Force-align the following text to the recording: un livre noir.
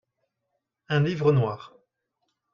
un 0.87 1.03
livre 1.03 1.31
noir. 1.31 1.75